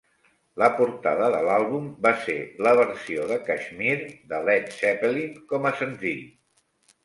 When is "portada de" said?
0.77-1.41